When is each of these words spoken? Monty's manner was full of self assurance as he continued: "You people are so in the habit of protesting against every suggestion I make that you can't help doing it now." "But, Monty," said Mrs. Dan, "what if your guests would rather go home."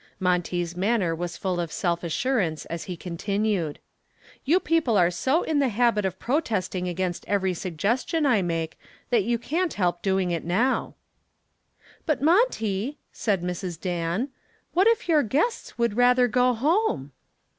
Monty's 0.19 0.75
manner 0.75 1.13
was 1.13 1.37
full 1.37 1.59
of 1.59 1.71
self 1.71 2.03
assurance 2.03 2.65
as 2.65 2.85
he 2.85 2.97
continued: 2.97 3.77
"You 4.43 4.59
people 4.59 4.97
are 4.97 5.11
so 5.11 5.43
in 5.43 5.59
the 5.59 5.69
habit 5.69 6.05
of 6.05 6.17
protesting 6.17 6.87
against 6.87 7.23
every 7.27 7.53
suggestion 7.53 8.25
I 8.25 8.41
make 8.41 8.79
that 9.11 9.23
you 9.25 9.37
can't 9.37 9.75
help 9.75 10.01
doing 10.01 10.31
it 10.31 10.43
now." 10.43 10.95
"But, 12.07 12.19
Monty," 12.19 12.97
said 13.11 13.43
Mrs. 13.43 13.79
Dan, 13.79 14.29
"what 14.73 14.87
if 14.87 15.07
your 15.07 15.21
guests 15.21 15.77
would 15.77 15.95
rather 15.95 16.27
go 16.27 16.55
home." 16.55 17.11